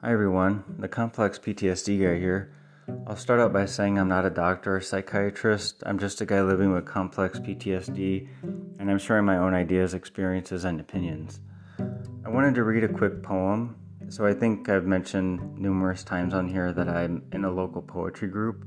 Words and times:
Hi 0.00 0.12
everyone, 0.12 0.62
the 0.78 0.86
complex 0.86 1.40
PTSD 1.40 2.00
guy 2.00 2.20
here. 2.20 2.52
I'll 3.08 3.16
start 3.16 3.40
out 3.40 3.52
by 3.52 3.66
saying 3.66 3.98
I'm 3.98 4.06
not 4.06 4.24
a 4.24 4.30
doctor 4.30 4.76
or 4.76 4.80
psychiatrist. 4.80 5.82
I'm 5.84 5.98
just 5.98 6.20
a 6.20 6.24
guy 6.24 6.40
living 6.40 6.72
with 6.72 6.84
complex 6.84 7.40
PTSD, 7.40 8.28
and 8.78 8.88
I'm 8.88 9.00
sharing 9.00 9.24
my 9.24 9.38
own 9.38 9.54
ideas, 9.54 9.94
experiences, 9.94 10.64
and 10.64 10.80
opinions. 10.80 11.40
I 12.24 12.28
wanted 12.28 12.54
to 12.54 12.62
read 12.62 12.84
a 12.84 12.88
quick 12.88 13.24
poem. 13.24 13.74
So 14.08 14.24
I 14.24 14.34
think 14.34 14.68
I've 14.68 14.86
mentioned 14.86 15.58
numerous 15.58 16.04
times 16.04 16.32
on 16.32 16.46
here 16.46 16.72
that 16.72 16.88
I'm 16.88 17.24
in 17.32 17.44
a 17.44 17.50
local 17.50 17.82
poetry 17.82 18.28
group. 18.28 18.66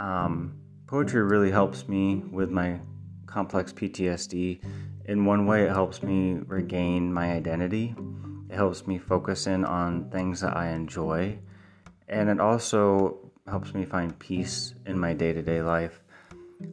Um, 0.00 0.58
poetry 0.88 1.22
really 1.22 1.52
helps 1.52 1.86
me 1.86 2.24
with 2.32 2.50
my 2.50 2.80
complex 3.26 3.72
PTSD. 3.72 4.64
In 5.04 5.26
one 5.26 5.46
way, 5.46 5.62
it 5.62 5.70
helps 5.70 6.02
me 6.02 6.40
regain 6.44 7.12
my 7.12 7.30
identity. 7.30 7.94
It 8.48 8.54
helps 8.54 8.86
me 8.86 8.98
focus 8.98 9.46
in 9.46 9.64
on 9.64 10.10
things 10.10 10.40
that 10.40 10.56
I 10.56 10.70
enjoy. 10.70 11.38
And 12.08 12.28
it 12.28 12.40
also 12.40 13.32
helps 13.46 13.74
me 13.74 13.84
find 13.84 14.18
peace 14.18 14.74
in 14.86 14.98
my 14.98 15.12
day 15.12 15.32
to 15.32 15.42
day 15.42 15.62
life. 15.62 16.00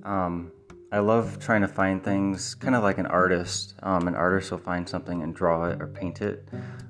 Um, 0.03 0.52
I 0.93 0.99
love 0.99 1.39
trying 1.39 1.62
to 1.62 1.70
find 1.70 2.03
things 2.03 2.53
kind 2.55 2.76
of 2.76 2.84
like 2.84 2.98
an 2.98 3.05
artist. 3.05 3.76
Um, 3.81 4.07
an 4.07 4.15
artist 4.15 4.52
will 4.52 4.57
find 4.57 4.88
something 4.88 5.21
and 5.23 5.34
draw 5.34 5.70
it 5.70 5.81
or 5.81 5.88
paint 5.88 6.21
it. 6.21 6.49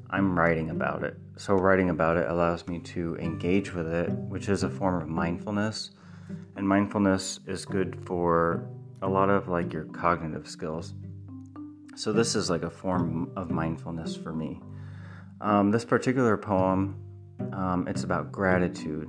I'm 0.10 0.38
writing 0.38 0.72
about 0.72 1.04
it. 1.04 1.18
So, 1.38 1.54
writing 1.54 1.90
about 1.90 2.18
it 2.18 2.30
allows 2.30 2.68
me 2.68 2.80
to 2.80 3.16
engage 3.18 3.74
with 3.74 3.88
it, 3.88 4.10
which 4.10 4.50
is 4.50 4.64
a 4.64 4.70
form 4.70 5.02
of 5.02 5.08
mindfulness. 5.08 5.92
And 6.56 6.68
mindfulness 6.68 7.40
is 7.46 7.64
good 7.66 8.04
for 8.06 8.68
a 9.02 9.08
lot 9.08 9.30
of 9.30 9.48
like 9.48 9.72
your 9.72 9.86
cognitive 9.86 10.48
skills. 10.48 10.94
So, 11.96 12.14
this 12.14 12.36
is 12.36 12.50
like 12.50 12.64
a 12.64 12.70
form 12.70 13.32
of 13.36 13.52
mindfulness 13.52 14.16
for 14.16 14.34
me. 14.34 14.62
Um, 15.42 15.72
this 15.72 15.84
particular 15.84 16.38
poem, 16.38 16.96
um, 17.52 17.88
it's 17.88 18.04
about 18.04 18.32
gratitude 18.32 19.08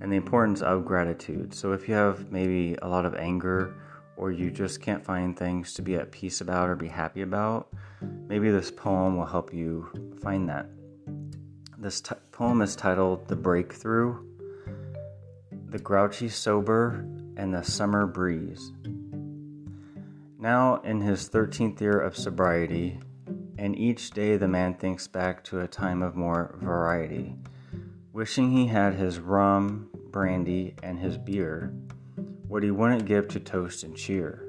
and 0.00 0.10
the 0.10 0.16
importance 0.16 0.62
of 0.62 0.84
gratitude. 0.84 1.54
So, 1.54 1.72
if 1.72 1.86
you 1.86 1.94
have 1.94 2.32
maybe 2.32 2.76
a 2.80 2.88
lot 2.88 3.04
of 3.04 3.14
anger 3.14 3.74
or 4.16 4.32
you 4.32 4.50
just 4.50 4.80
can't 4.80 5.04
find 5.04 5.36
things 5.36 5.74
to 5.74 5.82
be 5.82 5.96
at 5.96 6.12
peace 6.12 6.40
about 6.40 6.70
or 6.70 6.76
be 6.76 6.88
happy 6.88 7.22
about, 7.22 7.68
maybe 8.26 8.50
this 8.50 8.70
poem 8.70 9.16
will 9.16 9.26
help 9.26 9.52
you 9.52 9.88
find 10.22 10.48
that. 10.48 10.68
This 11.78 12.00
t- 12.00 12.14
poem 12.32 12.62
is 12.62 12.74
titled 12.74 13.28
The 13.28 13.36
Breakthrough, 13.36 14.16
The 15.68 15.78
Grouchy 15.78 16.30
Sober, 16.30 17.06
and 17.36 17.52
the 17.52 17.62
Summer 17.62 18.06
Breeze. 18.06 18.72
Now, 20.44 20.82
in 20.84 21.00
his 21.00 21.30
13th 21.30 21.80
year 21.80 21.98
of 21.98 22.18
sobriety, 22.18 23.00
and 23.56 23.74
each 23.78 24.10
day 24.10 24.36
the 24.36 24.46
man 24.46 24.74
thinks 24.74 25.08
back 25.08 25.42
to 25.44 25.60
a 25.60 25.66
time 25.66 26.02
of 26.02 26.16
more 26.16 26.58
variety, 26.60 27.34
wishing 28.12 28.50
he 28.50 28.66
had 28.66 28.92
his 28.92 29.18
rum, 29.18 29.88
brandy, 30.10 30.74
and 30.82 30.98
his 30.98 31.16
beer, 31.16 31.72
what 32.46 32.62
he 32.62 32.70
wouldn't 32.70 33.06
give 33.06 33.26
to 33.28 33.40
toast 33.40 33.84
and 33.84 33.96
cheer. 33.96 34.46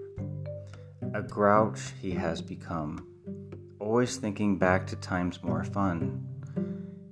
A 1.14 1.22
grouch 1.22 1.80
he 2.02 2.12
has 2.12 2.42
become, 2.42 3.08
always 3.80 4.18
thinking 4.18 4.58
back 4.58 4.86
to 4.88 4.98
times 4.98 5.42
more 5.44 5.64
fun. 5.64 6.28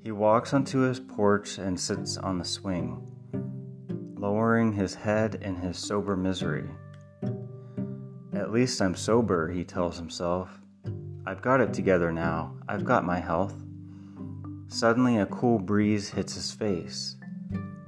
He 0.04 0.12
walks 0.12 0.54
onto 0.54 0.80
his 0.80 1.00
porch 1.00 1.58
and 1.58 1.80
sits 1.80 2.18
on 2.18 2.38
the 2.38 2.44
swing, 2.44 3.02
lowering 4.18 4.74
his 4.74 4.94
head 4.94 5.36
in 5.36 5.56
his 5.56 5.78
sober 5.78 6.18
misery. 6.18 6.68
At 8.36 8.52
least 8.52 8.82
I'm 8.82 8.96
sober, 8.96 9.52
he 9.52 9.64
tells 9.64 9.98
himself. 9.98 10.50
I've 11.26 11.42
got 11.42 11.62
it 11.62 11.74
together 11.74 12.12
now. 12.12 12.56
I've 12.68 12.84
got 12.84 13.06
my 13.06 13.20
health. 13.20 13.54
Suddenly, 14.68 15.20
a 15.20 15.28
cool 15.28 15.60
breeze 15.60 16.10
hits 16.10 16.34
his 16.34 16.52
face. 16.52 17.16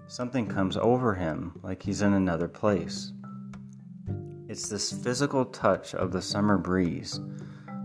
Something 0.08 0.48
comes 0.48 0.78
over 0.78 1.16
him 1.16 1.60
like 1.64 1.82
he's 1.82 2.04
in 2.04 2.14
another 2.14 2.48
place. 2.48 3.12
It's 4.48 4.70
this 4.70 4.92
physical 4.92 5.46
touch 5.46 5.96
of 5.96 6.12
the 6.12 6.22
summer 6.22 6.60
breeze, 6.60 7.20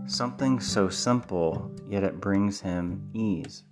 something 0.05 0.59
so 0.59 0.87
simple, 0.87 1.75
yet 1.89 2.03
it 2.03 2.21
brings 2.21 2.61
him 2.61 3.09
ease. 3.15 3.63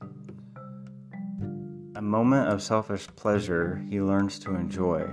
A 1.95 2.01
moment 2.01 2.49
of 2.49 2.63
selfish 2.63 3.07
pleasure 3.15 3.85
he 3.87 4.01
learns 4.01 4.39
to 4.39 4.55
enjoy. 4.55 5.07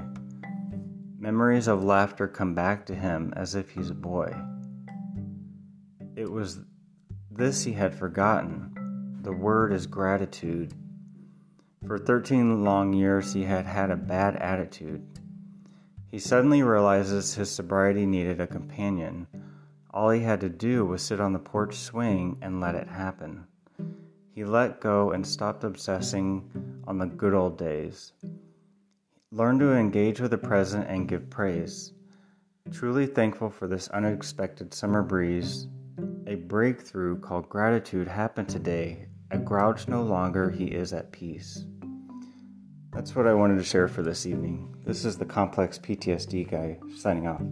Memories 1.18 1.66
of 1.66 1.82
laughter 1.82 2.28
come 2.28 2.54
back 2.54 2.84
to 2.86 2.94
him 2.94 3.32
as 3.36 3.54
if 3.54 3.70
he's 3.70 3.88
a 3.88 3.94
boy. 3.94 4.36
It 6.14 6.30
was 6.30 6.60
this 7.30 7.64
he 7.64 7.72
had 7.72 7.94
forgotten. 7.94 9.18
The 9.22 9.32
word 9.32 9.72
is 9.72 9.86
gratitude. 9.86 10.74
For 11.86 11.98
13 11.98 12.64
long 12.64 12.92
years, 12.92 13.32
he 13.32 13.44
had 13.44 13.64
had 13.64 13.90
a 13.90 13.96
bad 13.96 14.36
attitude. 14.36 15.04
He 16.10 16.18
suddenly 16.18 16.62
realizes 16.62 17.34
his 17.34 17.50
sobriety 17.50 18.06
needed 18.06 18.40
a 18.40 18.46
companion. 18.46 19.26
All 19.90 20.10
he 20.10 20.20
had 20.20 20.40
to 20.40 20.48
do 20.50 20.84
was 20.84 21.02
sit 21.02 21.20
on 21.20 21.32
the 21.32 21.38
porch 21.38 21.76
swing 21.76 22.36
and 22.42 22.60
let 22.60 22.74
it 22.74 22.88
happen. 22.88 23.46
He 24.34 24.44
let 24.44 24.82
go 24.82 25.12
and 25.12 25.26
stopped 25.26 25.64
obsessing 25.64 26.82
on 26.86 26.98
the 26.98 27.06
good 27.06 27.32
old 27.32 27.56
days. 27.56 28.12
Learn 29.32 29.58
to 29.58 29.72
engage 29.72 30.20
with 30.20 30.30
the 30.30 30.38
present 30.38 30.86
and 30.88 31.08
give 31.08 31.28
praise. 31.28 31.92
Truly 32.70 33.06
thankful 33.06 33.50
for 33.50 33.66
this 33.66 33.88
unexpected 33.88 34.72
summer 34.72 35.02
breeze, 35.02 35.66
a 36.28 36.36
breakthrough 36.36 37.18
called 37.18 37.48
gratitude 37.48 38.06
happened 38.06 38.48
today. 38.48 39.08
A 39.32 39.38
grouch 39.38 39.88
no 39.88 40.04
longer, 40.04 40.48
he 40.50 40.66
is 40.66 40.92
at 40.92 41.10
peace. 41.10 41.64
That's 42.92 43.16
what 43.16 43.26
I 43.26 43.34
wanted 43.34 43.56
to 43.56 43.64
share 43.64 43.88
for 43.88 44.02
this 44.02 44.26
evening. 44.26 44.72
This 44.84 45.04
is 45.04 45.18
the 45.18 45.24
complex 45.24 45.76
PTSD 45.76 46.48
guy 46.48 46.78
signing 46.96 47.26
off. 47.26 47.42